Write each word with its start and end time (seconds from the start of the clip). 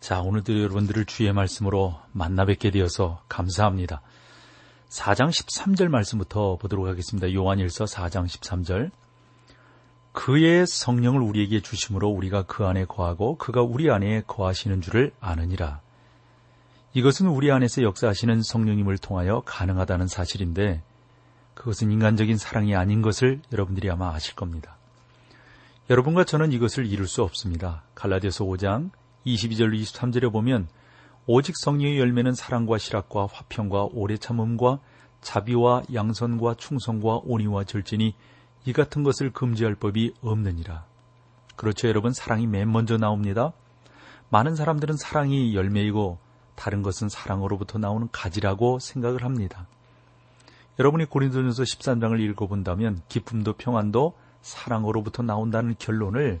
자, 0.00 0.22
오늘도 0.22 0.58
여러분들을 0.62 1.04
주의 1.04 1.30
말씀으로 1.30 1.94
만나 2.12 2.46
뵙게 2.46 2.70
되어서 2.70 3.22
감사합니다. 3.28 4.00
4장 4.88 5.28
13절 5.28 5.88
말씀부터 5.88 6.56
보도록 6.56 6.88
하겠습니다. 6.88 7.32
요한일서 7.32 7.84
4장 7.84 8.24
13절. 8.24 8.90
그의 10.12 10.66
성령을 10.66 11.20
우리에게 11.20 11.60
주심으로 11.60 12.08
우리가 12.08 12.44
그 12.44 12.64
안에 12.64 12.86
거하고 12.86 13.36
그가 13.36 13.60
우리 13.60 13.90
안에 13.90 14.22
거하시는 14.26 14.80
줄을 14.80 15.12
아느니라. 15.20 15.80
이것은 16.94 17.26
우리 17.26 17.52
안에서 17.52 17.82
역사하시는 17.82 18.42
성령님을 18.42 18.96
통하여 18.96 19.42
가능하다는 19.44 20.08
사실인데 20.08 20.82
그것은 21.52 21.92
인간적인 21.92 22.38
사랑이 22.38 22.74
아닌 22.74 23.02
것을 23.02 23.42
여러분들이 23.52 23.90
아마 23.90 24.14
아실 24.14 24.34
겁니다. 24.34 24.76
여러분과 25.90 26.24
저는 26.24 26.52
이것을 26.52 26.86
이룰 26.86 27.06
수 27.06 27.22
없습니다. 27.22 27.82
갈라디아서 27.94 28.46
5장 28.46 28.90
22절 29.26 29.80
23절에 29.80 30.32
보면 30.32 30.68
오직 31.26 31.54
성령의 31.56 31.98
열매는 31.98 32.34
사랑과 32.34 32.78
실학과 32.78 33.26
화평과 33.30 33.88
오래 33.92 34.16
참음과 34.16 34.78
자비와 35.20 35.82
양선과 35.92 36.54
충성과 36.54 37.20
온유와 37.24 37.64
절진이 37.64 38.14
이 38.64 38.72
같은 38.72 39.02
것을 39.02 39.32
금지할 39.32 39.74
법이 39.74 40.14
없느니라. 40.22 40.84
그렇죠, 41.56 41.88
여러분. 41.88 42.12
사랑이 42.12 42.46
맨 42.46 42.72
먼저 42.72 42.96
나옵니다. 42.96 43.52
많은 44.30 44.56
사람들은 44.56 44.96
사랑이 44.96 45.54
열매이고 45.54 46.18
다른 46.54 46.82
것은 46.82 47.08
사랑으로부터 47.08 47.78
나오는 47.78 48.08
가지라고 48.10 48.78
생각을 48.78 49.24
합니다. 49.24 49.66
여러분이 50.78 51.06
고린도전서 51.06 51.62
13장을 51.62 52.18
읽어본다면 52.18 53.02
기쁨도 53.08 53.54
평안도 53.54 54.14
사랑으로부터 54.40 55.22
나온다는 55.22 55.74
결론을 55.78 56.40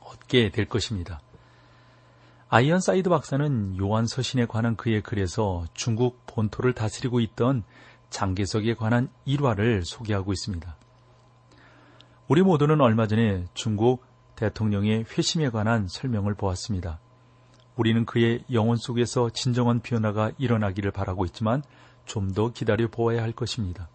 얻게 0.00 0.50
될 0.50 0.66
것입니다. 0.66 1.20
아이언 2.54 2.80
사이드 2.80 3.08
박사는 3.08 3.78
요한 3.80 4.06
서신에 4.06 4.44
관한 4.44 4.76
그의 4.76 5.00
글에서 5.00 5.64
중국 5.72 6.26
본토를 6.26 6.74
다스리고 6.74 7.20
있던 7.20 7.62
장개석에 8.10 8.74
관한 8.74 9.08
일화를 9.24 9.86
소개하고 9.86 10.34
있습니다. 10.34 10.76
우리 12.28 12.42
모두는 12.42 12.82
얼마 12.82 13.06
전에 13.06 13.46
중국 13.54 14.04
대통령의 14.36 15.06
회심에 15.16 15.48
관한 15.48 15.88
설명을 15.88 16.34
보았습니다. 16.34 17.00
우리는 17.76 18.04
그의 18.04 18.44
영혼 18.52 18.76
속에서 18.76 19.30
진정한 19.30 19.80
변화가 19.80 20.32
일어나기를 20.36 20.90
바라고 20.90 21.24
있지만 21.24 21.62
좀 22.04 22.34
더 22.34 22.52
기다려 22.52 22.86
보아야 22.86 23.22
할 23.22 23.32
것입니다. 23.32 23.88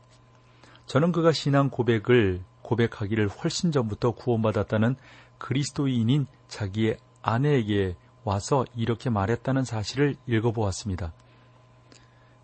저는 0.87 1.11
그가 1.11 1.31
신앙 1.31 1.69
고백을 1.69 2.41
고백하기를 2.63 3.27
훨씬 3.27 3.71
전부터 3.71 4.13
구원받았다는 4.13 4.95
그리스도인인 5.37 6.25
자기의 6.47 6.97
아내에게 7.21 7.95
와서 8.27 8.65
이렇게 8.75 9.09
말했다는 9.09 9.63
사실을 9.63 10.17
읽어보았습니다. 10.27 11.13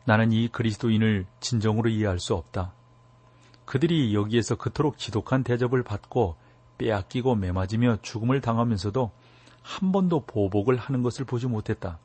나는 0.05 0.31
이 0.31 0.47
그리스도인을 0.47 1.25
진정으로 1.41 1.89
이해할 1.89 2.19
수 2.19 2.35
없다. 2.35 2.71
그들이 3.65 4.15
여기에서 4.15 4.55
그토록 4.55 4.97
지독한 4.97 5.43
대접을 5.43 5.83
받고 5.83 6.37
빼앗기고 6.77 7.35
매맞으며 7.35 7.97
죽음을 8.01 8.39
당하면서도 8.39 9.11
한 9.61 9.91
번도 9.91 10.21
보복을 10.25 10.77
하는 10.77 11.03
것을 11.03 11.25
보지 11.25 11.47
못했다. 11.47 11.99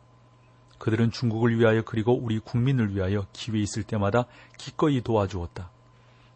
그들은 0.78 1.12
중국을 1.12 1.56
위하여 1.56 1.82
그리고 1.82 2.18
우리 2.18 2.40
국민을 2.40 2.96
위하여 2.96 3.26
기회 3.32 3.60
있을 3.60 3.84
때마다 3.84 4.24
기꺼이 4.56 5.02
도와주었다. 5.02 5.70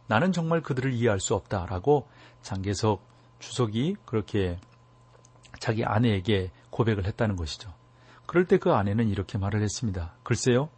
나는 0.07 0.31
정말 0.31 0.61
그들을 0.61 0.93
이해할 0.93 1.19
수 1.19 1.35
없다라고 1.35 2.07
장계석 2.43 3.05
주석이 3.41 3.97
그렇게 4.05 4.61
자기 5.59 5.85
아내에게 5.85 6.53
고백을 6.73 7.05
했다는 7.07 7.37
것이죠. 7.37 7.73
그럴 8.27 8.47
때 8.47 8.57
그 8.57 8.73
아내는 8.73 9.09
이렇게 9.09 9.39
말을 9.39 9.63
했습니다. 9.63 10.15
글쎄요. 10.23 10.69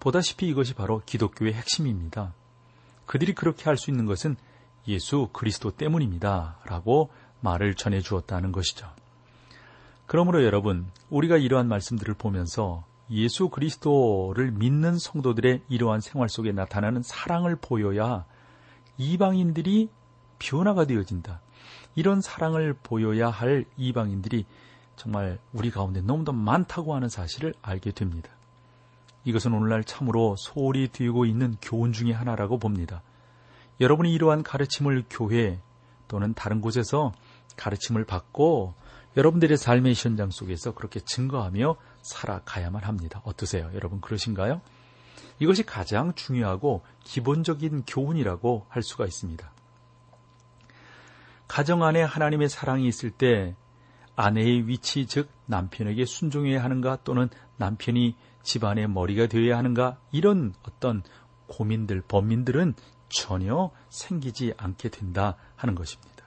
보다시피 0.00 0.48
이것이 0.48 0.74
바로 0.74 1.02
기독교의 1.06 1.52
핵심입니다. 1.52 2.32
그들이 3.06 3.34
그렇게 3.34 3.64
할 3.64 3.76
수 3.76 3.90
있는 3.90 4.06
것은 4.06 4.36
예수 4.88 5.28
그리스도 5.32 5.70
때문입니다. 5.70 6.58
라고 6.64 7.10
말을 7.40 7.74
전해 7.74 8.00
주었다는 8.00 8.52
것이죠. 8.52 8.88
그러므로 10.06 10.44
여러분, 10.44 10.86
우리가 11.10 11.36
이러한 11.36 11.68
말씀들을 11.68 12.14
보면서 12.14 12.84
예수 13.10 13.48
그리스도를 13.48 14.52
믿는 14.52 14.98
성도들의 14.98 15.62
이러한 15.68 16.00
생활 16.00 16.28
속에 16.28 16.52
나타나는 16.52 17.02
사랑을 17.02 17.56
보여야 17.56 18.24
이방인들이 18.98 19.88
변화가 20.38 20.86
되어진다. 20.86 21.40
이런 21.94 22.20
사랑을 22.20 22.74
보여야 22.82 23.28
할 23.28 23.64
이방인들이 23.76 24.44
정말 24.96 25.38
우리 25.52 25.70
가운데 25.70 26.00
너무도 26.00 26.32
많다고 26.32 26.94
하는 26.94 27.08
사실을 27.08 27.54
알게 27.62 27.92
됩니다. 27.92 28.30
이것은 29.24 29.52
오늘날 29.52 29.84
참으로 29.84 30.36
소홀히 30.36 30.88
뒤고 30.88 31.26
있는 31.26 31.56
교훈 31.60 31.92
중의 31.92 32.14
하나라고 32.14 32.58
봅니다. 32.58 33.02
여러분이 33.80 34.12
이러한 34.12 34.42
가르침을 34.42 35.04
교회 35.10 35.60
또는 36.08 36.32
다른 36.34 36.60
곳에서 36.60 37.12
가르침을 37.56 38.04
받고 38.04 38.74
여러분들의 39.16 39.56
삶의 39.56 39.94
현장 39.94 40.30
속에서 40.30 40.74
그렇게 40.74 41.00
증거하며 41.00 41.76
살아가야만 42.02 42.84
합니다. 42.84 43.20
어떠세요? 43.24 43.70
여러분 43.74 44.00
그러신가요? 44.00 44.60
이것이 45.38 45.64
가장 45.64 46.14
중요하고 46.14 46.82
기본적인 47.04 47.84
교훈이라고 47.86 48.66
할 48.68 48.82
수가 48.82 49.06
있습니다. 49.06 49.50
가정 51.48 51.82
안에 51.82 52.02
하나님의 52.02 52.48
사랑이 52.48 52.86
있을 52.86 53.10
때 53.10 53.54
아내의 54.16 54.66
위치, 54.66 55.06
즉 55.06 55.28
남편에게 55.46 56.04
순종해야 56.04 56.64
하는가 56.64 56.98
또는 57.04 57.28
남편이 57.58 58.16
집안의 58.42 58.88
머리가 58.88 59.26
되어야 59.26 59.56
하는가 59.58 59.98
이런 60.10 60.54
어떤 60.66 61.02
고민들, 61.46 62.00
범민들은 62.00 62.74
전혀 63.08 63.70
생기지 63.88 64.54
않게 64.56 64.88
된다 64.88 65.36
하는 65.54 65.74
것입니다. 65.74 66.24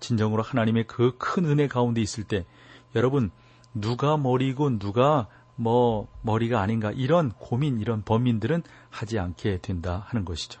진정으로 0.00 0.42
하나님의 0.42 0.86
그 0.86 1.16
큰 1.18 1.44
은혜 1.44 1.68
가운데 1.68 2.00
있을 2.00 2.24
때 2.24 2.46
여러분 2.94 3.30
누가 3.74 4.16
머리고 4.16 4.78
누가 4.78 5.28
뭐 5.56 6.08
머리가 6.22 6.60
아닌가 6.60 6.90
이런 6.90 7.30
고민 7.32 7.80
이런 7.80 8.02
범민들은 8.02 8.62
하지 8.88 9.18
않게 9.18 9.58
된다 9.58 10.04
하는 10.08 10.24
것이죠. 10.24 10.60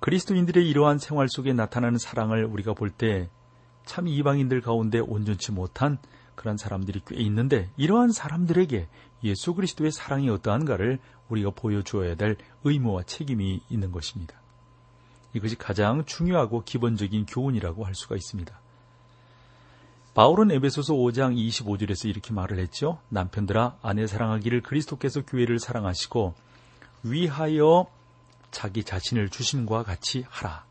그리스도인들의 0.00 0.68
이러한 0.68 0.98
생활 0.98 1.28
속에 1.28 1.52
나타나는 1.52 1.98
사랑을 1.98 2.44
우리가 2.44 2.74
볼 2.74 2.90
때 2.90 3.28
참 3.84 4.08
이방인들 4.08 4.60
가운데 4.60 4.98
온전치 4.98 5.52
못한 5.52 5.98
그런 6.34 6.56
사람들이 6.56 7.02
꽤 7.06 7.16
있는데 7.22 7.70
이러한 7.76 8.12
사람들에게 8.12 8.88
예수 9.24 9.54
그리스도의 9.54 9.92
사랑이 9.92 10.28
어떠한가를 10.30 10.98
우리가 11.28 11.50
보여주어야 11.50 12.14
될 12.14 12.36
의무와 12.64 13.04
책임이 13.04 13.62
있는 13.70 13.92
것입니다. 13.92 14.34
이것이 15.32 15.56
가장 15.56 16.04
중요하고 16.04 16.62
기본적인 16.64 17.26
교훈이라고 17.26 17.84
할 17.84 17.94
수가 17.94 18.16
있습니다. 18.16 18.58
바울은 20.14 20.52
에베소서 20.52 20.94
5장 20.94 21.36
25절에서 21.36 22.08
이렇게 22.08 22.32
말을 22.32 22.58
했죠. 22.60 22.98
남편들아 23.08 23.78
아내 23.82 24.06
사랑하기를 24.06 24.62
그리스도께서 24.62 25.22
교회를 25.22 25.58
사랑하시고 25.58 26.34
위하여 27.02 27.86
자기 28.52 28.84
자신을 28.84 29.28
주심과 29.28 29.82
같이 29.82 30.24
하라. 30.28 30.64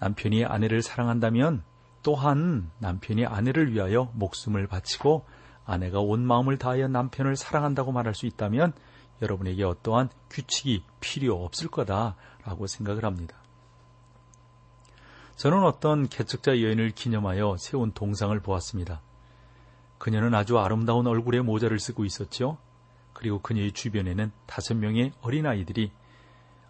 남편이 0.00 0.44
아내를 0.44 0.82
사랑한다면 0.82 1.62
또한 2.08 2.70
남편이 2.78 3.26
아내를 3.26 3.74
위하여 3.74 4.10
목숨을 4.14 4.66
바치고 4.66 5.26
아내가 5.66 6.00
온 6.00 6.26
마음을 6.26 6.56
다하여 6.56 6.88
남편을 6.88 7.36
사랑한다고 7.36 7.92
말할 7.92 8.14
수 8.14 8.24
있다면 8.24 8.72
여러분에게 9.20 9.62
어떠한 9.62 10.08
규칙이 10.30 10.84
필요 11.00 11.44
없을 11.44 11.68
거다라고 11.68 12.66
생각을 12.66 13.04
합니다. 13.04 13.36
저는 15.36 15.62
어떤 15.64 16.08
개척자 16.08 16.62
여인을 16.62 16.92
기념하여 16.92 17.56
세운 17.58 17.92
동상을 17.92 18.40
보았습니다. 18.40 19.02
그녀는 19.98 20.34
아주 20.34 20.58
아름다운 20.58 21.06
얼굴에 21.06 21.42
모자를 21.42 21.78
쓰고 21.78 22.06
있었죠. 22.06 22.56
그리고 23.12 23.38
그녀의 23.40 23.72
주변에는 23.72 24.32
다섯 24.46 24.72
명의 24.78 25.12
어린아이들이 25.20 25.92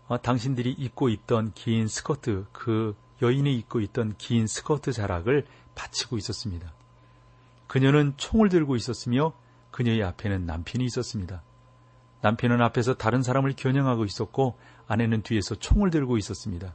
어, 0.08 0.20
당신들이 0.20 0.72
입고 0.72 1.10
있던 1.10 1.52
긴 1.52 1.86
스커트, 1.86 2.46
그 2.50 2.96
여인이 3.22 3.54
입고 3.58 3.80
있던 3.80 4.14
긴 4.16 4.46
스커트 4.46 4.92
자락을 4.92 5.46
받치고 5.74 6.16
있었습니다. 6.18 6.72
그녀는 7.66 8.14
총을 8.16 8.48
들고 8.48 8.76
있었으며 8.76 9.32
그녀의 9.70 10.02
앞에는 10.02 10.46
남편이 10.46 10.84
있었습니다. 10.84 11.42
남편은 12.20 12.60
앞에서 12.62 12.94
다른 12.94 13.22
사람을 13.22 13.54
겨냥하고 13.56 14.04
있었고 14.04 14.56
아내는 14.86 15.22
뒤에서 15.22 15.54
총을 15.54 15.90
들고 15.90 16.16
있었습니다. 16.18 16.74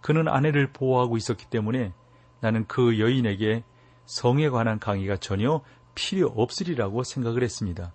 그는 0.00 0.28
아내를 0.28 0.72
보호하고 0.72 1.16
있었기 1.16 1.46
때문에 1.46 1.92
나는 2.40 2.66
그 2.66 2.98
여인에게 2.98 3.62
성에 4.06 4.48
관한 4.48 4.78
강의가 4.78 5.16
전혀 5.16 5.62
필요 5.94 6.28
없으리라고 6.28 7.04
생각을 7.04 7.42
했습니다. 7.42 7.92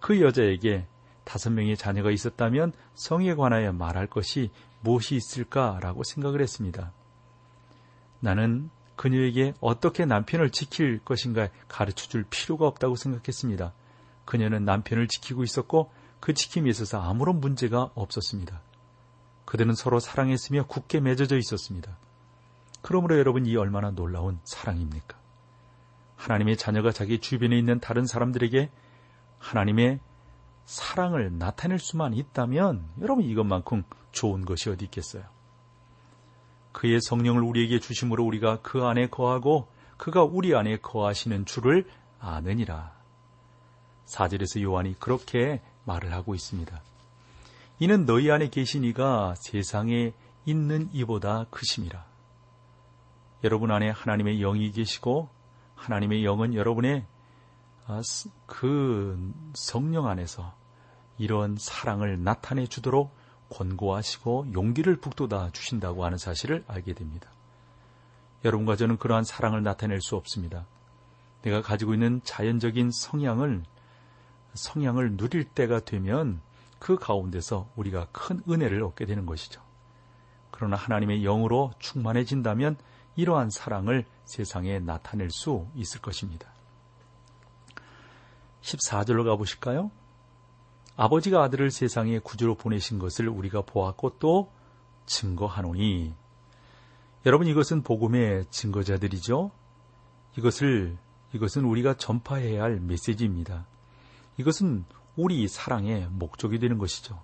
그 0.00 0.20
여자에게 0.20 0.86
다섯 1.24 1.50
명의 1.50 1.76
자녀가 1.76 2.10
있었다면 2.10 2.72
성에 2.94 3.34
관하여 3.34 3.72
말할 3.72 4.06
것이 4.06 4.50
무엇이 4.80 5.14
있을까라고 5.16 6.04
생각을 6.04 6.40
했습니다. 6.40 6.92
나는 8.22 8.70
그녀에게 8.94 9.54
어떻게 9.60 10.04
남편을 10.04 10.50
지킬 10.50 11.00
것인가 11.04 11.48
가르쳐 11.66 12.08
줄 12.08 12.24
필요가 12.30 12.68
없다고 12.68 12.94
생각했습니다. 12.94 13.72
그녀는 14.24 14.64
남편을 14.64 15.08
지키고 15.08 15.42
있었고 15.42 15.90
그 16.20 16.32
지킴에 16.32 16.70
있어서 16.70 17.00
아무런 17.00 17.40
문제가 17.40 17.90
없었습니다. 17.96 18.60
그들은 19.44 19.74
서로 19.74 19.98
사랑했으며 19.98 20.66
굳게 20.68 21.00
맺어져 21.00 21.36
있었습니다. 21.36 21.98
그러므로 22.80 23.18
여러분 23.18 23.44
이 23.44 23.56
얼마나 23.56 23.90
놀라운 23.90 24.38
사랑입니까? 24.44 25.18
하나님의 26.14 26.56
자녀가 26.56 26.92
자기 26.92 27.18
주변에 27.18 27.58
있는 27.58 27.80
다른 27.80 28.06
사람들에게 28.06 28.70
하나님의 29.38 29.98
사랑을 30.64 31.36
나타낼 31.36 31.80
수만 31.80 32.14
있다면 32.14 32.88
여러분 33.00 33.24
이것만큼 33.24 33.82
좋은 34.12 34.44
것이 34.44 34.70
어디 34.70 34.84
있겠어요? 34.84 35.24
그의 36.72 37.00
성령을 37.02 37.42
우리에게 37.42 37.78
주심으로 37.78 38.24
우리가 38.24 38.60
그 38.62 38.84
안에 38.84 39.08
거하고 39.08 39.68
그가 39.96 40.24
우리 40.24 40.54
안에 40.54 40.78
거하시는 40.78 41.44
줄을 41.44 41.86
아느니라. 42.18 42.92
사절에서 44.06 44.60
요한이 44.62 44.98
그렇게 44.98 45.60
말을 45.84 46.12
하고 46.12 46.34
있습니다. 46.34 46.82
이는 47.78 48.06
너희 48.06 48.30
안에 48.30 48.48
계신 48.48 48.84
이가 48.84 49.34
세상에 49.36 50.12
있는 50.44 50.88
이보다 50.92 51.46
크심이라. 51.50 52.04
여러분 53.44 53.70
안에 53.70 53.90
하나님의 53.90 54.38
영이 54.38 54.70
계시고 54.72 55.28
하나님의 55.74 56.24
영은 56.24 56.54
여러분의 56.54 57.04
아, 57.86 58.00
그 58.46 59.32
성령 59.54 60.06
안에서 60.06 60.54
이런 61.18 61.56
사랑을 61.58 62.22
나타내 62.22 62.66
주도록 62.66 63.12
권고하시고 63.52 64.48
용기를 64.52 64.96
북돋아 64.96 65.50
주신다고 65.52 66.04
하는 66.04 66.18
사실을 66.18 66.64
알게 66.66 66.94
됩니다. 66.94 67.30
여러분과 68.44 68.76
저는 68.76 68.96
그러한 68.96 69.24
사랑을 69.24 69.62
나타낼 69.62 70.00
수 70.00 70.16
없습니다. 70.16 70.66
내가 71.42 71.62
가지고 71.62 71.94
있는 71.94 72.20
자연적인 72.24 72.90
성향을 72.92 73.62
성향을 74.54 75.16
누릴 75.16 75.44
때가 75.44 75.80
되면 75.80 76.40
그 76.78 76.96
가운데서 76.96 77.68
우리가 77.76 78.08
큰 78.12 78.42
은혜를 78.48 78.82
얻게 78.82 79.06
되는 79.06 79.24
것이죠. 79.26 79.62
그러나 80.50 80.76
하나님의 80.76 81.22
영으로 81.22 81.72
충만해진다면 81.78 82.76
이러한 83.16 83.50
사랑을 83.50 84.04
세상에 84.24 84.78
나타낼 84.78 85.30
수 85.30 85.66
있을 85.74 86.00
것입니다. 86.00 86.48
14절로 88.62 89.24
가보실까요? 89.24 89.90
아버지가 90.96 91.42
아들을 91.42 91.70
세상에 91.70 92.18
구주로 92.18 92.54
보내신 92.54 92.98
것을 92.98 93.28
우리가 93.28 93.62
보았고 93.62 94.18
또 94.18 94.52
증거하노니 95.06 96.14
여러분 97.24 97.46
이것은 97.46 97.82
복음의 97.82 98.46
증거자들이죠. 98.50 99.50
이것을 100.36 100.98
이것은 101.32 101.64
우리가 101.64 101.94
전파해야 101.94 102.62
할 102.62 102.80
메시지입니다. 102.80 103.66
이것은 104.36 104.84
우리 105.16 105.46
사랑의 105.48 106.08
목적이 106.10 106.58
되는 106.58 106.78
것이죠. 106.78 107.20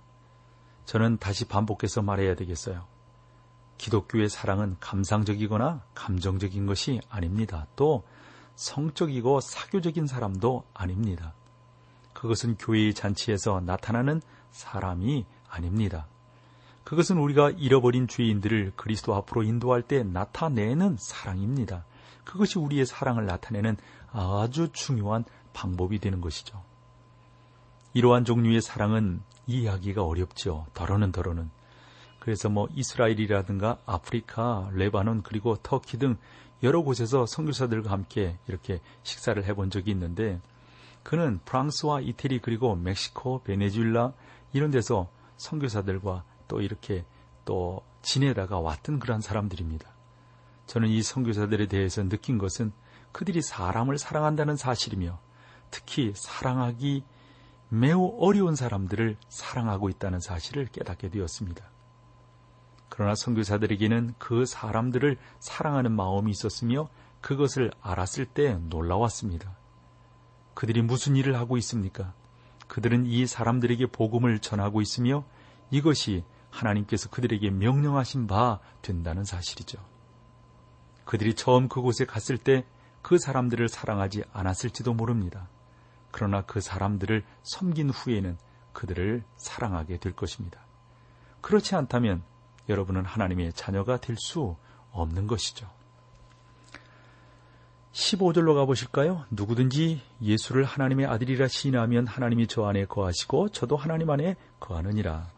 저는 0.85 1.19
다시 1.19 1.47
반복해서 1.47 2.00
말해야 2.00 2.35
되겠어요. 2.37 2.87
기독교의 3.76 4.29
사랑은 4.29 4.76
감상적이거나 4.81 5.82
감정적인 5.94 6.67
것이 6.67 7.00
아닙니다. 7.09 7.67
또 7.76 8.05
성적이고 8.56 9.41
사교적인 9.41 10.06
사람도 10.06 10.64
아닙니다. 10.75 11.35
그것은 12.19 12.56
교회의 12.56 12.94
잔치에서 12.94 13.61
나타나는 13.61 14.20
사람이 14.50 15.25
아닙니다. 15.49 16.09
그것은 16.82 17.17
우리가 17.17 17.50
잃어버린 17.50 18.09
죄인들을 18.09 18.73
그리스도 18.75 19.15
앞으로 19.15 19.44
인도할 19.44 19.82
때 19.82 20.03
나타내는 20.03 20.97
사랑입니다. 20.99 21.85
그것이 22.25 22.59
우리의 22.59 22.87
사랑을 22.87 23.25
나타내는 23.26 23.76
아주 24.11 24.70
중요한 24.73 25.25
방법이 25.53 26.00
되는 26.00 26.20
것이죠. 26.20 26.61
이러한 27.94 28.25
종류의 28.25 28.62
사랑은 28.62 29.23
이해하기가 29.47 30.03
어렵죠. 30.03 30.67
덜어는 30.75 31.12
덜어는. 31.12 31.50
그래서 32.19 32.49
뭐 32.49 32.67
이스라엘이라든가 32.75 33.79
아프리카, 33.87 34.69
레바논 34.73 35.23
그리고 35.23 35.55
터키 35.62 35.99
등 35.99 36.17
여러 36.64 36.82
곳에서 36.82 37.26
선교사들과 37.26 37.93
함께 37.93 38.38
이렇게 38.49 38.81
식사를 39.05 39.41
해본 39.44 39.71
적이 39.71 39.93
있는데 39.93 40.41
그는 41.03 41.41
프랑스와 41.45 42.00
이태리 42.00 42.41
그리고 42.41 42.75
멕시코, 42.77 43.43
베네수엘라 43.43 44.12
이런 44.53 44.71
데서 44.71 45.09
선교사들과 45.37 46.25
또 46.49 46.61
이렇게 46.61 47.05
또 47.45 47.83
지내다가 48.03 48.61
왔던 48.61 48.99
그러한 48.99 49.21
사람들입니다. 49.21 49.89
저는 50.67 50.89
이 50.89 51.03
선교사들에 51.03 51.67
대해서 51.67 52.03
느낀 52.06 52.39
것은 52.39 52.73
그들이 53.12 53.41
사람을 53.41 53.99
사랑한다는 53.99 54.56
사실이며 54.56 55.19
특히 55.71 56.12
사랑하기 56.15 57.05
매우 57.71 58.17
어려운 58.21 58.55
사람들을 58.55 59.17
사랑하고 59.29 59.89
있다는 59.89 60.21
사실을 60.21 60.67
깨닫게 60.67 61.11
되었습니다. 61.11 61.65
그러나 62.89 63.15
선교사들에게는 63.15 64.15
그 64.19 64.47
사람들을 64.47 65.19
사랑하는 65.41 65.93
마음이 65.93 66.31
있었으며 66.31 66.89
그것을 67.21 67.71
알았을 67.81 68.27
때 68.27 68.55
놀라웠습니다. 68.69 69.58
그들이 70.59 70.83
무슨 70.83 71.15
일을 71.15 71.37
하고 71.37 71.57
있습니까? 71.59 72.13
그들은 72.67 73.07
이 73.07 73.29
사람들에게 73.29 73.87
복음을 73.87 74.41
전하고 74.41 74.81
있으며 74.81 75.25
이것이 75.71 76.25
하나님께서 76.51 77.09
그들에게 77.11 77.51
명령하신 77.51 78.27
바 78.27 78.59
된다는 78.83 79.23
사실이죠. 79.23 79.79
그들이 81.05 81.35
처음 81.35 81.69
그곳에 81.69 82.05
갔을 82.05 82.39
때 82.39 82.65
그 83.03 83.19
사람들을 83.19 83.69
사랑하지 83.69 84.25
않았을지도 84.33 84.95
모릅니다. 84.95 85.49
그러나 86.11 86.43
그 86.43 86.61
사람들을 86.61 87.25
섬긴 87.43 87.91
후에는 87.91 88.37
그들을 88.73 89.25
사랑하게 89.37 89.99
될 89.99 90.15
것입니다. 90.15 90.61
그렇지 91.41 91.75
않다면 91.75 92.23
여러분은 92.69 93.05
하나님의 93.05 93.53
자녀가 93.55 93.97
될 93.99 94.17
수 94.19 94.57
없는 94.91 95.27
것이죠. 95.27 95.71
15절로 97.92 98.54
가보실까요? 98.54 99.25
누구든지 99.30 100.00
예수를 100.23 100.64
하나님의 100.64 101.07
아들이라 101.07 101.49
시인하면 101.49 102.07
하나님이 102.07 102.47
저 102.47 102.66
안에 102.66 102.85
거하시고 102.85 103.50
저도 103.50 103.76
하나님 103.76 104.11
안에 104.11 104.37
거하느니라. 104.61 105.28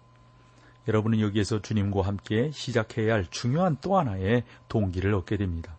여러분은 0.88 1.20
여기에서 1.20 1.62
주님과 1.62 2.02
함께 2.02 2.50
시작해야 2.52 3.14
할 3.14 3.26
중요한 3.30 3.76
또 3.80 3.98
하나의 3.98 4.44
동기를 4.68 5.14
얻게 5.14 5.36
됩니다. 5.36 5.76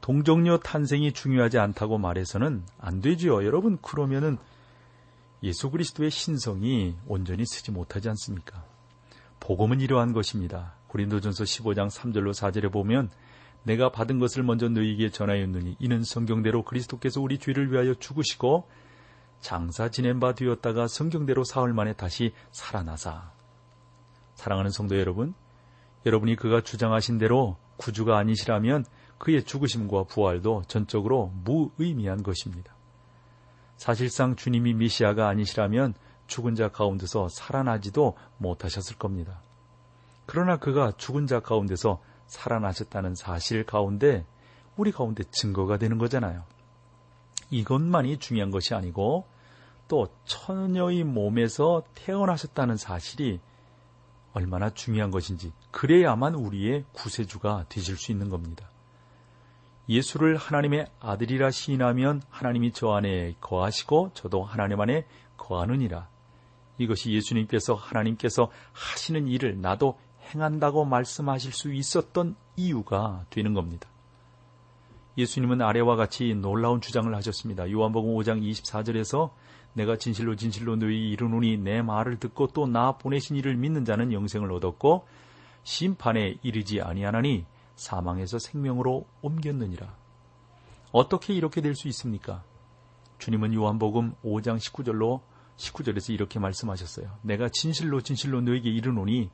동정녀 0.00 0.58
탄생이 0.58 1.12
중요하지 1.12 1.58
않다고 1.58 1.98
말해서는 1.98 2.62
안 2.78 3.00
되지요. 3.00 3.44
여러분 3.44 3.78
그러면은 3.80 4.36
예수 5.42 5.70
그리스도의 5.70 6.10
신성이 6.10 6.94
온전히 7.06 7.44
쓰지 7.44 7.70
못하지 7.72 8.08
않습니까? 8.10 8.64
복음은 9.40 9.80
이러한 9.80 10.12
것입니다. 10.12 10.74
고린도전서 10.88 11.44
15장 11.44 11.90
3절로 11.90 12.30
4절에 12.32 12.70
보면 12.70 13.10
내가 13.64 13.90
받은 13.90 14.18
것을 14.18 14.42
먼저 14.42 14.68
너희에게 14.68 15.10
전하였느니 15.10 15.76
이는 15.78 16.02
성경대로 16.02 16.64
그리스도께서 16.64 17.20
우리 17.20 17.38
죄를 17.38 17.70
위하여 17.70 17.94
죽으시고 17.94 18.66
장사 19.40 19.88
지낸 19.88 20.20
바 20.20 20.34
되었다가 20.34 20.86
성경대로 20.88 21.44
사흘 21.44 21.72
만에 21.72 21.92
다시 21.92 22.32
살아나사. 22.52 23.32
사랑하는 24.34 24.70
성도 24.70 24.98
여러분, 24.98 25.34
여러분이 26.06 26.36
그가 26.36 26.60
주장하신 26.60 27.18
대로 27.18 27.56
구주가 27.76 28.18
아니시라면 28.18 28.84
그의 29.18 29.44
죽으심과 29.44 30.04
부활도 30.04 30.64
전적으로 30.66 31.32
무의미한 31.44 32.22
것입니다. 32.22 32.74
사실상 33.76 34.36
주님이 34.36 34.74
미시아가 34.74 35.28
아니시라면 35.28 35.94
죽은 36.26 36.54
자 36.54 36.68
가운데서 36.68 37.28
살아나지도 37.28 38.16
못하셨을 38.38 38.96
겁니다. 38.96 39.40
그러나 40.26 40.56
그가 40.56 40.92
죽은 40.96 41.26
자 41.26 41.40
가운데서 41.40 42.00
살아나셨다는 42.32 43.14
사실 43.14 43.64
가운데 43.64 44.24
우리 44.76 44.90
가운데 44.90 45.22
증거가 45.30 45.76
되는 45.76 45.98
거잖아요. 45.98 46.44
이것만이 47.50 48.16
중요한 48.16 48.50
것이 48.50 48.74
아니고 48.74 49.26
또 49.86 50.08
처녀의 50.24 51.04
몸에서 51.04 51.82
태어나셨다는 51.94 52.78
사실이 52.78 53.40
얼마나 54.32 54.70
중요한 54.70 55.10
것인지 55.10 55.52
그래야만 55.70 56.34
우리의 56.34 56.86
구세주가 56.92 57.66
되실 57.68 57.96
수 57.96 58.10
있는 58.10 58.30
겁니다. 58.30 58.70
예수를 59.90 60.38
하나님의 60.38 60.86
아들이라 61.00 61.50
시인하면 61.50 62.22
하나님이 62.30 62.72
저 62.72 62.92
안에 62.92 63.34
거하시고 63.40 64.12
저도 64.14 64.42
하나님 64.42 64.80
안에 64.80 65.04
거하느니라. 65.36 66.08
이것이 66.78 67.12
예수님께서 67.12 67.74
하나님께서 67.74 68.50
하시는 68.72 69.28
일을 69.28 69.60
나도 69.60 69.98
행한다고 70.34 70.84
말씀하실 70.84 71.52
수 71.52 71.72
있었던 71.72 72.36
이유가 72.56 73.24
되는 73.30 73.54
겁니다. 73.54 73.88
예수님은 75.18 75.60
아래와 75.60 75.96
같이 75.96 76.34
놀라운 76.34 76.80
주장을 76.80 77.14
하셨습니다. 77.14 77.70
요한복음 77.70 78.14
5장 78.14 78.42
24절에서 78.42 79.30
내가 79.74 79.96
진실로 79.96 80.36
진실로 80.36 80.76
너희 80.76 81.10
이르노니 81.10 81.58
내 81.58 81.82
말을 81.82 82.18
듣고 82.18 82.48
또 82.48 82.66
나 82.66 82.92
보내신 82.92 83.36
이를 83.36 83.56
믿는 83.56 83.84
자는 83.84 84.12
영생을 84.12 84.50
얻었고 84.52 85.06
심판에 85.64 86.38
이르지 86.42 86.80
아니하나니 86.80 87.44
사망에서 87.76 88.38
생명으로 88.38 89.06
옮겼느니라. 89.22 89.94
어떻게 90.92 91.34
이렇게 91.34 91.60
될 91.60 91.74
수 91.74 91.88
있습니까? 91.88 92.42
주님은 93.18 93.54
요한복음 93.54 94.14
5장 94.24 94.58
19절로 94.58 95.20
19절에서 95.56 96.12
이렇게 96.12 96.38
말씀하셨어요. 96.38 97.18
내가 97.22 97.48
진실로 97.48 98.00
진실로 98.00 98.40
너에게 98.40 98.68
이르노니 98.70 99.30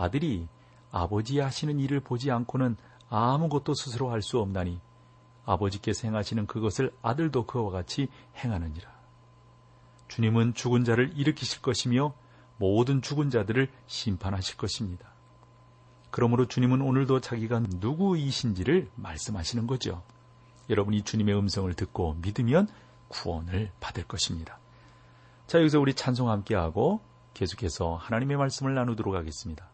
아들이 0.00 0.48
아버지 0.90 1.38
하시는 1.38 1.78
일을 1.78 2.00
보지 2.00 2.30
않고는 2.30 2.76
아무것도 3.10 3.74
스스로 3.74 4.10
할 4.10 4.22
수 4.22 4.38
없나니 4.38 4.80
아버지께서 5.44 6.06
행하시는 6.08 6.46
그것을 6.46 6.92
아들도 7.02 7.46
그와 7.46 7.70
같이 7.70 8.08
행하느니라. 8.36 8.88
주님은 10.08 10.54
죽은 10.54 10.84
자를 10.84 11.12
일으키실 11.16 11.62
것이며 11.62 12.14
모든 12.56 13.02
죽은 13.02 13.30
자들을 13.30 13.68
심판하실 13.86 14.56
것입니다. 14.56 15.08
그러므로 16.10 16.46
주님은 16.46 16.80
오늘도 16.80 17.20
자기가 17.20 17.60
누구이신지를 17.60 18.90
말씀하시는 18.96 19.66
거죠. 19.66 20.02
여러분이 20.68 21.02
주님의 21.02 21.36
음성을 21.36 21.72
듣고 21.74 22.14
믿으면 22.14 22.68
구원을 23.08 23.70
받을 23.80 24.04
것입니다. 24.04 24.58
자, 25.46 25.58
여기서 25.58 25.80
우리 25.80 25.94
찬송 25.94 26.28
함께 26.28 26.54
하고 26.54 27.00
계속해서 27.34 27.96
하나님의 27.96 28.36
말씀을 28.36 28.74
나누도록 28.74 29.14
하겠습니다. 29.14 29.69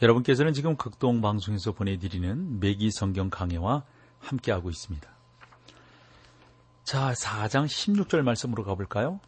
여러분께서는 0.00 0.52
지금 0.52 0.76
극동 0.76 1.20
방송에서 1.20 1.72
보내드리는 1.72 2.60
매기 2.60 2.90
성경 2.90 3.30
강해와 3.30 3.82
함께하고 4.20 4.70
있습니다. 4.70 5.08
자, 6.84 7.12
4장 7.12 7.66
16절 7.66 8.22
말씀으로 8.22 8.64
가볼까요? 8.64 9.20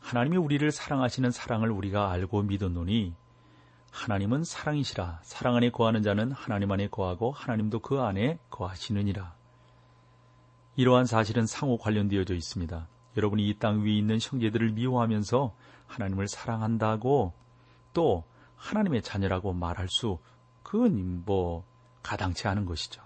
하나님이 0.00 0.36
우리를 0.36 0.68
사랑하시는 0.70 1.30
사랑을 1.30 1.70
우리가 1.70 2.10
알고 2.10 2.42
믿었노니 2.42 3.14
하나님은 3.92 4.44
사랑이시라 4.44 5.20
사랑 5.22 5.56
안에 5.56 5.70
거하는 5.70 6.02
자는 6.02 6.32
하나님 6.32 6.70
안에 6.70 6.88
거하고 6.88 7.32
하나님도 7.32 7.80
그 7.80 8.00
안에 8.00 8.38
거하시느니라. 8.50 9.34
이러한 10.76 11.06
사실은 11.06 11.46
상호 11.46 11.76
관련되어져 11.78 12.34
있습니다. 12.34 12.88
여러분이 13.16 13.48
이 13.48 13.58
땅 13.58 13.84
위에 13.84 13.92
있는 13.92 14.18
형제들을 14.20 14.70
미워하면서 14.72 15.54
하나님을 15.86 16.28
사랑한다고 16.28 17.32
또 17.92 18.24
하나님의 18.60 19.02
자녀라고 19.02 19.52
말할 19.54 19.88
수 19.88 20.18
그건 20.62 21.24
뭐 21.24 21.64
가당치 22.02 22.46
않은 22.46 22.66
것이죠. 22.66 23.02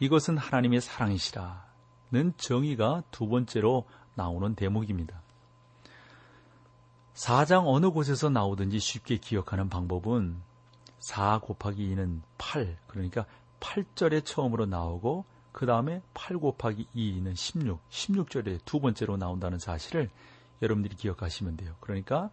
이것은 0.00 0.36
하나님의 0.36 0.80
사랑이시라는 0.80 2.34
정의가 2.36 3.04
두 3.10 3.28
번째로 3.28 3.88
나오는 4.14 4.54
대목입니다. 4.54 5.22
4장 7.14 7.64
어느 7.66 7.90
곳에서 7.90 8.30
나오든지 8.30 8.78
쉽게 8.78 9.18
기억하는 9.18 9.68
방법은 9.68 10.42
4 10.98 11.38
곱하기 11.38 11.94
2는 11.94 12.20
8, 12.38 12.78
그러니까 12.86 13.26
8절에 13.60 14.24
처음으로 14.24 14.66
나오고 14.66 15.24
그 15.52 15.66
다음에 15.66 16.02
8 16.14 16.38
곱하기 16.38 16.88
2는 16.94 17.36
16, 17.36 17.80
16절에 17.88 18.58
두 18.64 18.80
번째로 18.80 19.16
나온다는 19.16 19.58
사실을 19.58 20.10
여러분들이 20.62 20.96
기억하시면 20.96 21.56
돼요. 21.56 21.74
그러니까 21.80 22.30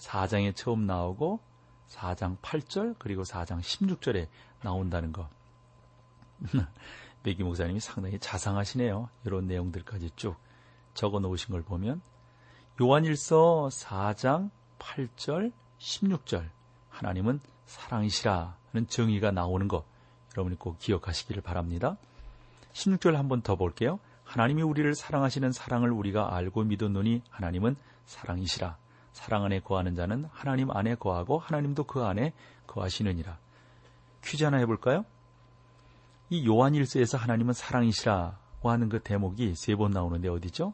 4장에 0.00 0.56
처음 0.56 0.86
나오고 0.86 1.40
4장 1.88 2.38
8절 2.40 2.96
그리고 2.98 3.22
4장 3.22 3.60
16절에 3.60 4.28
나온다는 4.62 5.12
것. 5.12 5.28
매기 7.22 7.42
목사님이 7.44 7.80
상당히 7.80 8.18
자상하시네요. 8.18 9.08
이런 9.24 9.46
내용들까지 9.46 10.10
쭉 10.16 10.36
적어 10.94 11.20
놓으신 11.20 11.52
걸 11.52 11.62
보면 11.62 12.00
요한일서 12.80 13.68
4장 13.70 14.50
8절 14.78 15.52
16절 15.78 16.48
하나님은 16.88 17.40
사랑이시라는 17.66 18.86
정의가 18.88 19.30
나오는 19.30 19.68
것 19.68 19.84
여러분이 20.34 20.58
꼭 20.58 20.78
기억하시기를 20.78 21.42
바랍니다. 21.42 21.96
16절 22.72 23.14
한번 23.14 23.42
더 23.42 23.56
볼게요. 23.56 23.98
하나님이 24.24 24.62
우리를 24.62 24.94
사랑하시는 24.94 25.52
사랑을 25.52 25.90
우리가 25.90 26.34
알고 26.36 26.64
믿었노니 26.64 27.22
하나님은 27.30 27.76
사랑이시라. 28.06 28.78
사랑 29.12 29.44
안에 29.44 29.60
거하는 29.60 29.94
자는 29.94 30.26
하나님 30.32 30.70
안에 30.70 30.94
거하고 30.94 31.38
하나님도 31.38 31.84
그 31.84 32.02
안에 32.04 32.32
거하시느니라. 32.66 33.38
퀴즈 34.24 34.44
하나 34.44 34.58
해볼까요? 34.58 35.04
이 36.28 36.46
요한일서에서 36.46 37.18
하나님은 37.18 37.52
사랑이시라고 37.54 38.70
하는 38.70 38.88
그 38.88 39.00
대목이 39.00 39.54
세 39.56 39.74
번 39.74 39.90
나오는데 39.90 40.28
어디죠? 40.28 40.72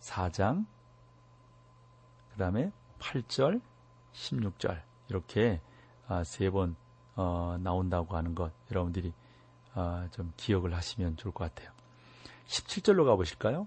4장, 0.00 0.66
그 2.32 2.38
다음에 2.38 2.72
8절, 2.98 3.60
16절 4.12 4.80
이렇게 5.08 5.60
아, 6.08 6.24
세번 6.24 6.74
어, 7.14 7.56
나온다고 7.60 8.16
하는 8.16 8.34
것 8.34 8.52
여러분들이 8.70 9.12
아, 9.74 10.08
좀 10.10 10.32
기억을 10.36 10.74
하시면 10.74 11.16
좋을 11.16 11.32
것 11.32 11.44
같아요. 11.54 11.70
17절로 12.46 13.04
가보실까요? 13.06 13.66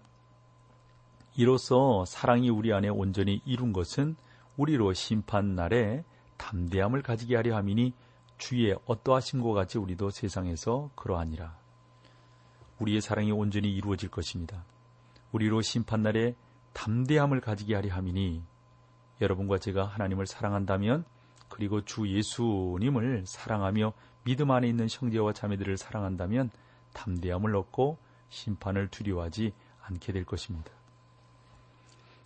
이로써 1.37 2.05
사랑이 2.05 2.49
우리 2.49 2.71
안에 2.71 2.87
온전히 2.87 3.41
이룬 3.43 3.73
것은 3.73 4.15
우리로 4.55 4.93
심판 4.93 5.55
날에 5.55 6.05
담대함을 6.37 7.01
가지게 7.01 7.35
하려 7.35 7.57
함이니 7.57 7.93
주의 8.37 8.73
어떠하신 8.85 9.41
것 9.41 9.51
같이 9.51 9.77
우리도 9.77 10.11
세상에서 10.11 10.91
그러하니라. 10.95 11.57
우리의 12.79 13.01
사랑이 13.01 13.33
온전히 13.33 13.69
이루어질 13.73 14.09
것입니다. 14.09 14.63
우리로 15.33 15.61
심판 15.61 16.03
날에 16.03 16.35
담대함을 16.71 17.41
가지게 17.41 17.75
하려 17.75 17.93
함이니 17.93 18.41
여러분과 19.19 19.57
제가 19.57 19.85
하나님을 19.85 20.27
사랑한다면 20.27 21.03
그리고 21.49 21.83
주 21.83 22.07
예수님을 22.07 23.23
사랑하며 23.25 23.91
믿음 24.23 24.51
안에 24.51 24.69
있는 24.69 24.87
형제와 24.89 25.33
자매들을 25.33 25.77
사랑한다면 25.77 26.49
담대함을 26.93 27.55
얻고 27.57 27.97
심판을 28.29 28.87
두려워하지 28.87 29.53
않게 29.83 30.13
될 30.13 30.23
것입니다. 30.23 30.74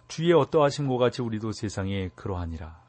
주의 0.10 0.34
어떠하신 0.34 0.88
것 0.88 0.98
같이 0.98 1.22
우리도 1.22 1.52
세상에 1.52 2.10
그러하니라. 2.16 2.82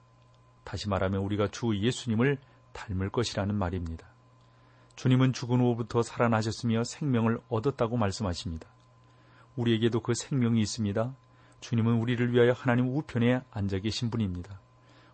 다시 0.65 0.89
말하면 0.89 1.21
우리가 1.21 1.49
주 1.49 1.77
예수님을 1.77 2.39
닮을 2.73 3.11
것이라는 3.11 3.55
말입니다. 3.55 4.07
주님은 4.97 5.35
죽은 5.35 5.61
후부터 5.61 6.01
살아나셨으며 6.03 6.83
생명을 6.85 7.39
얻었다고 7.51 7.99
말씀하십니다. 7.99 8.67
우리에게도 9.55 10.01
그 10.01 10.15
생명이 10.15 10.63
있습니다. 10.63 11.15
주님은 11.61 12.01
우리를 12.01 12.33
위하여 12.33 12.53
하나님 12.53 12.89
우편에 12.89 13.43
앉아 13.51 13.81
계신 13.81 14.09
분입니다. 14.09 14.59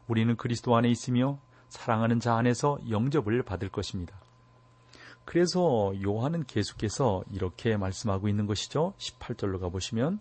우리는 0.07 0.37
그리스도 0.37 0.77
안에 0.77 0.89
있으며 0.89 1.41
사랑하는 1.69 2.21
자 2.21 2.37
안에서 2.37 2.79
영접을 2.89 3.43
받을 3.43 3.69
것입니다. 3.69 4.17
그래서 5.25 5.93
요한은 6.01 6.45
계속해서 6.45 7.25
이렇게 7.33 7.77
말씀하고 7.77 8.29
있는 8.29 8.47
것이죠. 8.47 8.95
18절로 8.97 9.59
가보시면 9.61 10.21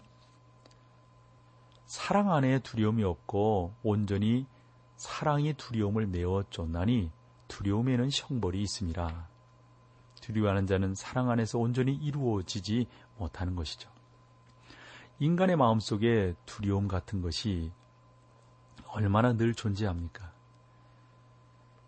사랑 1.85 2.31
안에 2.31 2.59
두려움이 2.59 3.03
없고 3.03 3.75
온전히 3.83 4.47
사랑이 4.95 5.53
두려움을 5.53 6.07
메워 6.07 6.43
쫓나니 6.49 7.11
두려움에는 7.47 8.09
형벌이 8.11 8.61
있습니다. 8.61 9.29
두려워하는 10.21 10.65
자는 10.65 10.95
사랑 10.95 11.29
안에서 11.29 11.59
온전히 11.59 11.93
이루어지지 11.93 12.87
못하는 13.17 13.55
것이죠. 13.55 13.89
인간의 15.19 15.55
마음 15.55 15.79
속에 15.79 16.35
두려움 16.45 16.87
같은 16.87 17.21
것이 17.21 17.71
얼마나 18.87 19.33
늘 19.33 19.53
존재합니까? 19.53 20.33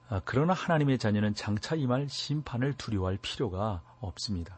아, 0.09 0.21
그러나 0.23 0.53
하나님의 0.53 0.97
자녀는 0.97 1.35
장차 1.35 1.75
임할 1.75 2.07
심판을 2.07 2.73
두려워할 2.73 3.17
필요가 3.17 3.81
없습니다. 3.99 4.57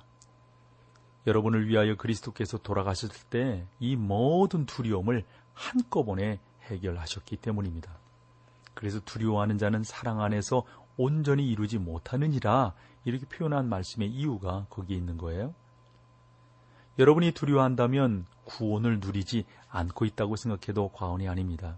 여러분을 1.29 1.67
위하여 1.67 1.95
그리스도께서 1.95 2.57
돌아가셨을 2.57 3.27
때이 3.29 3.95
모든 3.95 4.65
두려움을 4.65 5.23
한꺼번에 5.53 6.39
해결하셨기 6.63 7.37
때문입니다. 7.37 7.91
그래서 8.73 8.99
두려워하는 9.01 9.57
자는 9.57 9.83
사랑 9.83 10.21
안에서 10.21 10.63
온전히 10.97 11.47
이루지 11.49 11.77
못하느니라 11.77 12.73
이렇게 13.05 13.25
표현한 13.25 13.69
말씀의 13.69 14.09
이유가 14.09 14.65
거기에 14.69 14.97
있는 14.97 15.17
거예요. 15.17 15.53
여러분이 16.97 17.31
두려워한다면 17.31 18.25
구원을 18.45 18.99
누리지 18.99 19.45
않고 19.69 20.05
있다고 20.05 20.35
생각해도 20.35 20.89
과언이 20.89 21.29
아닙니다. 21.29 21.77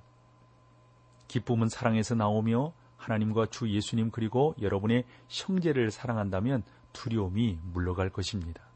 기쁨은 1.27 1.69
사랑에서 1.69 2.15
나오며 2.15 2.73
하나님과 2.97 3.47
주 3.47 3.69
예수님 3.69 4.11
그리고 4.11 4.55
여러분의 4.61 5.03
형제를 5.27 5.91
사랑한다면 5.91 6.63
두려움이 6.93 7.59
물러갈 7.73 8.09
것입니다. 8.09 8.70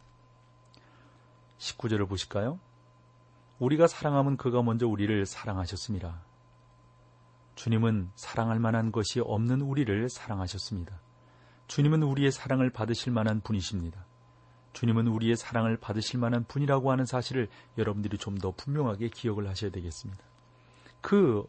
19절을 1.58 2.08
보실까요? 2.08 2.60
우리가 3.60 3.88
사랑하면 3.88 4.38
그가 4.38 4.62
먼저 4.62 4.88
우리를 4.88 5.26
사랑하셨습니다. 5.26 6.22
주님은 7.56 8.12
사랑할 8.16 8.60
만한 8.60 8.92
것이 8.92 9.22
없는 9.22 9.62
우리를 9.62 10.10
사랑하셨습니다. 10.10 11.00
주님은 11.68 12.04
우리의 12.04 12.32
사랑을 12.32 12.70
받으실 12.70 13.12
만한 13.12 13.42
분이십니다. 13.42 14.06
주님은 14.74 15.08
우리의 15.08 15.38
사랑을 15.38 15.78
받으실 15.78 16.20
만한 16.20 16.44
분이라고 16.46 16.92
하는 16.92 17.06
사실을 17.06 17.48
여러분들이 17.78 18.18
좀 18.18 18.38
더 18.40 18.52
분명하게 18.52 19.08
기억을 19.08 19.48
하셔야 19.48 19.72
되겠습니다. 19.72 20.22
그 21.00 21.48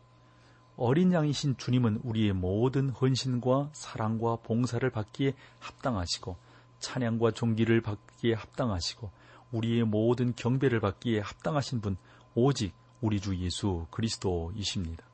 어린 0.76 1.12
양이신 1.12 1.56
주님은 1.56 2.02
우리의 2.04 2.32
모든 2.34 2.90
헌신과 2.90 3.70
사랑과 3.72 4.36
봉사를 4.36 4.88
받기에 4.88 5.34
합당하시고 5.58 6.36
찬양과 6.78 7.32
존귀를 7.32 7.80
받기에 7.80 8.34
합당하시고 8.34 9.10
우리의 9.52 9.84
모든 9.84 10.34
경배를 10.34 10.80
받기에 10.80 11.20
합당하신 11.20 11.80
분 11.80 11.96
오직 12.34 12.74
우리 13.00 13.20
주 13.20 13.36
예수 13.36 13.86
그리스도이십니다. 13.90 15.04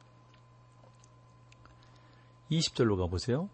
20절로 2.50 2.96
가보세요. 2.98 3.48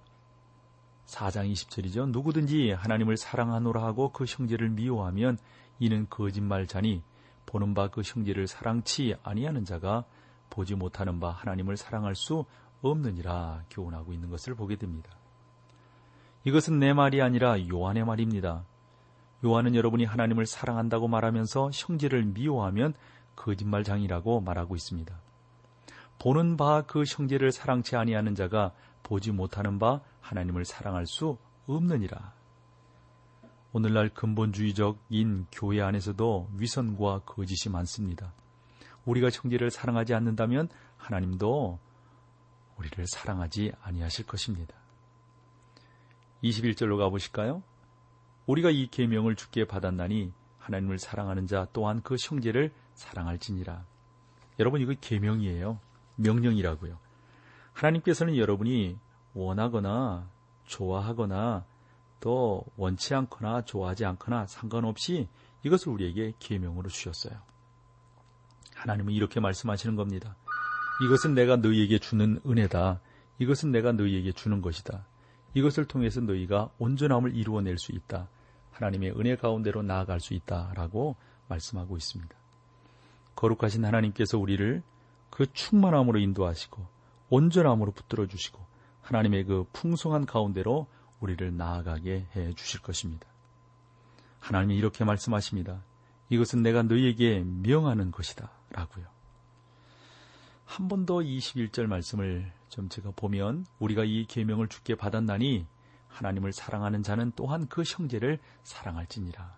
4장 1.06 1.50
20절이죠. 1.50 2.10
누구든지 2.10 2.72
하나님을 2.72 3.16
사랑하노라 3.16 3.82
하고 3.82 4.10
그 4.12 4.24
형제를 4.26 4.70
미워하면 4.70 5.38
이는 5.78 6.06
거짓말자니 6.10 7.02
보는 7.46 7.74
바 7.74 7.88
그 7.88 8.02
형제를 8.04 8.46
사랑치 8.46 9.14
아니하는 9.22 9.64
자가 9.64 10.04
보지 10.50 10.74
못하는 10.74 11.18
바 11.18 11.30
하나님을 11.30 11.76
사랑할 11.76 12.14
수 12.14 12.44
없느니라 12.82 13.64
교훈하고 13.70 14.12
있는 14.12 14.28
것을 14.28 14.54
보게 14.54 14.76
됩니다. 14.76 15.10
이것은 16.44 16.78
내 16.78 16.92
말이 16.92 17.20
아니라 17.22 17.56
요한의 17.68 18.04
말입니다. 18.04 18.64
요한은 19.44 19.74
여러분이 19.74 20.04
하나님을 20.04 20.46
사랑한다고 20.46 21.08
말하면서 21.08 21.70
형제를 21.72 22.24
미워하면 22.24 22.94
거짓말장이라고 23.36 24.40
말하고 24.40 24.74
있습니다. 24.74 25.14
보는 26.18 26.56
바 26.56 26.82
그 26.82 27.04
형제를 27.06 27.52
사랑치 27.52 27.96
아니하는 27.96 28.34
자가 28.34 28.72
보지 29.04 29.30
못하는 29.30 29.78
바 29.78 30.00
하나님을 30.20 30.64
사랑할 30.64 31.06
수 31.06 31.38
없느니라. 31.66 32.32
오늘날 33.72 34.08
근본주의적인 34.08 35.46
교회 35.52 35.80
안에서도 35.82 36.50
위선과 36.56 37.20
거짓이 37.20 37.70
많습니다. 37.70 38.32
우리가 39.04 39.28
형제를 39.30 39.70
사랑하지 39.70 40.14
않는다면 40.14 40.68
하나님도 40.96 41.78
우리를 42.78 43.06
사랑하지 43.06 43.72
아니하실 43.82 44.26
것입니다. 44.26 44.74
21절로 46.42 46.98
가보실까요? 46.98 47.62
우리가 48.48 48.70
이 48.70 48.88
계명을 48.88 49.36
주께 49.36 49.66
받았나니 49.66 50.32
하나님을 50.58 50.98
사랑하는 50.98 51.46
자 51.46 51.68
또한 51.74 52.00
그 52.02 52.16
형제를 52.18 52.72
사랑할지니라. 52.94 53.84
여러분 54.58 54.80
이거 54.80 54.94
계명이에요. 54.98 55.78
명령이라고요. 56.16 56.98
하나님께서는 57.74 58.38
여러분이 58.38 58.96
원하거나 59.34 60.28
좋아하거나 60.64 61.64
또 62.20 62.64
원치 62.76 63.14
않거나 63.14 63.62
좋아하지 63.66 64.06
않거나 64.06 64.46
상관없이 64.46 65.28
이것을 65.62 65.92
우리에게 65.92 66.32
계명으로 66.38 66.88
주셨어요. 66.88 67.38
하나님은 68.74 69.12
이렇게 69.12 69.40
말씀하시는 69.40 69.94
겁니다. 69.94 70.36
이것은 71.04 71.34
내가 71.34 71.56
너희에게 71.56 71.98
주는 71.98 72.40
은혜다. 72.46 73.00
이것은 73.40 73.72
내가 73.72 73.92
너희에게 73.92 74.32
주는 74.32 74.62
것이다. 74.62 75.04
이것을 75.52 75.84
통해서 75.84 76.20
너희가 76.20 76.70
온전함을 76.78 77.36
이루어낼 77.36 77.76
수 77.78 77.92
있다. 77.92 78.28
하나님의 78.72 79.12
은혜 79.18 79.36
가운데로 79.36 79.82
나아갈 79.82 80.20
수 80.20 80.34
있다라고 80.34 81.16
말씀하고 81.48 81.96
있습니다. 81.96 82.34
거룩하신 83.34 83.84
하나님께서 83.84 84.38
우리를 84.38 84.82
그 85.30 85.52
충만함으로 85.52 86.18
인도하시고 86.18 86.86
온전함으로 87.30 87.92
붙들어 87.92 88.26
주시고 88.26 88.64
하나님의 89.02 89.44
그 89.44 89.64
풍성한 89.72 90.26
가운데로 90.26 90.86
우리를 91.20 91.56
나아가게 91.56 92.26
해 92.36 92.52
주실 92.54 92.80
것입니다. 92.82 93.26
하나님이 94.40 94.76
이렇게 94.76 95.04
말씀하십니다. 95.04 95.82
이것은 96.30 96.62
내가 96.62 96.82
너희에게 96.82 97.42
명하는 97.44 98.10
것이다. 98.10 98.50
라고요. 98.70 99.06
한 100.64 100.88
번 100.88 101.06
더 101.06 101.16
21절 101.16 101.86
말씀을 101.86 102.52
좀 102.68 102.88
제가 102.90 103.12
보면 103.16 103.66
우리가 103.78 104.04
이 104.04 104.26
계명을 104.26 104.68
주께 104.68 104.94
받았나니 104.94 105.66
하나님을 106.08 106.52
사랑하는 106.52 107.02
자는 107.02 107.32
또한 107.36 107.68
그 107.68 107.82
형제를 107.82 108.38
사랑할지니라. 108.62 109.56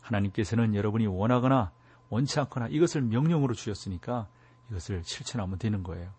하나님께서는 0.00 0.74
여러분이 0.74 1.06
원하거나 1.06 1.72
원치 2.08 2.38
않거나 2.40 2.68
이것을 2.68 3.02
명령으로 3.02 3.54
주셨으니까 3.54 4.28
이것을 4.70 5.02
실천하면 5.04 5.58
되는 5.58 5.82
거예요. 5.82 6.10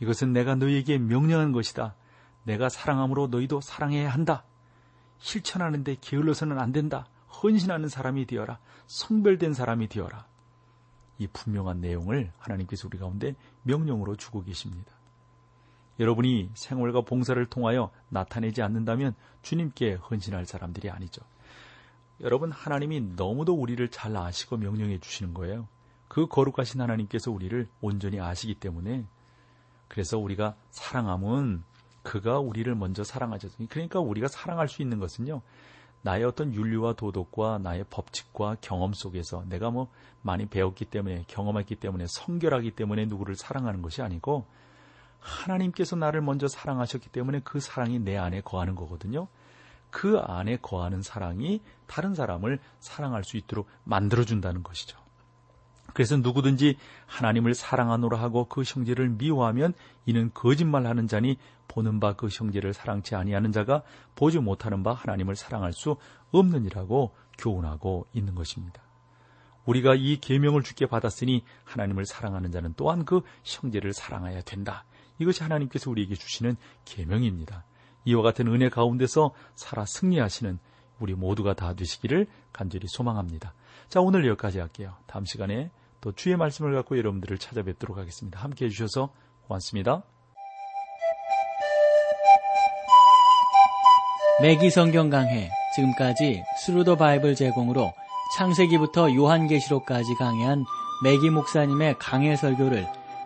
이것은 0.00 0.32
내가 0.32 0.54
너희에게 0.54 0.98
명령한 0.98 1.52
것이다. 1.52 1.94
내가 2.44 2.68
사랑함으로 2.68 3.28
너희도 3.28 3.60
사랑해야 3.60 4.10
한다. 4.10 4.44
실천하는데 5.18 5.96
게을러서는 6.00 6.58
안 6.58 6.72
된다. 6.72 7.06
헌신하는 7.42 7.88
사람이 7.88 8.26
되어라. 8.26 8.58
성별된 8.86 9.54
사람이 9.54 9.88
되어라. 9.88 10.26
이 11.18 11.26
분명한 11.28 11.80
내용을 11.80 12.32
하나님께서 12.38 12.88
우리 12.88 12.98
가운데 12.98 13.34
명령으로 13.62 14.16
주고 14.16 14.42
계십니다. 14.42 14.92
여러분이 16.00 16.50
생활과 16.54 17.02
봉사를 17.02 17.44
통하여 17.46 17.90
나타내지 18.08 18.62
않는다면 18.62 19.14
주님께 19.42 19.94
헌신할 19.94 20.46
사람들이 20.46 20.90
아니죠. 20.90 21.22
여러분 22.20 22.52
하나님이 22.52 23.00
너무도 23.16 23.54
우리를 23.54 23.86
잘 23.88 24.16
아시고 24.16 24.56
명령해 24.56 24.98
주시는 24.98 25.34
거예요. 25.34 25.68
그 26.08 26.26
거룩하신 26.26 26.80
하나님께서 26.80 27.30
우리를 27.30 27.68
온전히 27.80 28.20
아시기 28.20 28.54
때문에 28.54 29.04
그래서 29.88 30.18
우리가 30.18 30.54
사랑함은 30.70 31.64
그가 32.02 32.38
우리를 32.38 32.72
먼저 32.74 33.04
사랑하셨으니 33.04 33.68
그러니까 33.68 34.00
우리가 34.00 34.28
사랑할 34.28 34.68
수 34.68 34.82
있는 34.82 34.98
것은요. 34.98 35.42
나의 36.02 36.24
어떤 36.24 36.52
윤리와 36.52 36.94
도덕과 36.94 37.58
나의 37.58 37.84
법칙과 37.88 38.56
경험 38.60 38.92
속에서 38.92 39.44
내가 39.48 39.70
뭐 39.70 39.88
많이 40.20 40.46
배웠기 40.46 40.84
때문에 40.84 41.24
경험했기 41.28 41.76
때문에 41.76 42.06
성결하기 42.08 42.72
때문에 42.72 43.06
누구를 43.06 43.36
사랑하는 43.36 43.82
것이 43.82 44.02
아니고 44.02 44.46
하나님께서 45.22 45.96
나를 45.96 46.20
먼저 46.20 46.48
사랑하셨기 46.48 47.08
때문에 47.08 47.40
그 47.44 47.60
사랑이 47.60 47.98
내 47.98 48.16
안에 48.16 48.42
거하는 48.42 48.74
거거든요. 48.74 49.28
그 49.90 50.18
안에 50.18 50.56
거하는 50.56 51.02
사랑이 51.02 51.62
다른 51.86 52.14
사람을 52.14 52.58
사랑할 52.80 53.24
수 53.24 53.36
있도록 53.36 53.68
만들어준다는 53.84 54.62
것이죠. 54.62 54.98
그래서 55.92 56.16
누구든지 56.16 56.76
하나님을 57.06 57.54
사랑하노라 57.54 58.18
하고 58.18 58.46
그 58.46 58.62
형제를 58.62 59.10
미워하면 59.10 59.74
이는 60.06 60.30
거짓말하는 60.32 61.06
자니 61.06 61.36
보는 61.68 62.00
바 62.00 62.14
그 62.14 62.28
형제를 62.28 62.72
사랑치 62.72 63.14
아니하는 63.14 63.52
자가 63.52 63.82
보지 64.14 64.38
못하는 64.38 64.82
바 64.82 64.92
하나님을 64.92 65.36
사랑할 65.36 65.72
수 65.72 65.96
없느니라고 66.30 67.14
교훈하고 67.38 68.06
있는 68.12 68.34
것입니다. 68.34 68.82
우리가 69.64 69.94
이 69.94 70.18
계명을 70.20 70.62
주께 70.62 70.86
받았으니 70.86 71.44
하나님을 71.64 72.04
사랑하는 72.04 72.50
자는 72.50 72.74
또한 72.76 73.04
그 73.04 73.22
형제를 73.44 73.92
사랑해야 73.92 74.42
된다. 74.42 74.84
이것이 75.22 75.42
하나님께서 75.42 75.90
우리에게 75.90 76.14
주시는 76.14 76.56
계명입니다. 76.84 77.64
이와 78.04 78.22
같은 78.22 78.48
은혜 78.48 78.68
가운데서 78.68 79.32
살아 79.54 79.84
승리하시는 79.86 80.58
우리 80.98 81.14
모두가 81.14 81.54
다 81.54 81.74
되시기를 81.74 82.26
간절히 82.52 82.86
소망합니다. 82.88 83.54
자, 83.88 84.00
오늘 84.00 84.26
여기까지 84.26 84.58
할게요. 84.58 84.96
다음 85.06 85.24
시간에 85.24 85.70
또 86.00 86.12
주의 86.12 86.36
말씀을 86.36 86.74
갖고 86.74 86.98
여러분들을 86.98 87.38
찾아뵙도록 87.38 87.96
하겠습니다. 87.96 88.40
함께 88.40 88.66
해주셔서 88.66 89.12
고맙습니다. 89.46 90.02
매기 94.40 94.70
성경 94.70 95.10
강해 95.10 95.50
지금까지 95.76 96.42
Thru 96.64 96.82
the 96.82 96.96
Bible 96.96 97.34
제공으로 97.36 97.92
창세기부터 98.36 99.14
요한계시록까지 99.14 100.14
강해한 100.18 100.64
매기 101.04 101.30
목사님의 101.30 101.96
강해 101.98 102.34
설교를 102.34 103.01